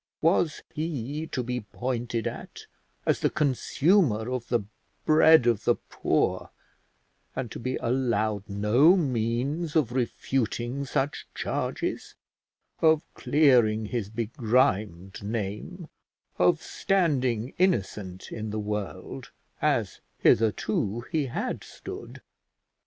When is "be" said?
1.43-1.61, 7.59-7.75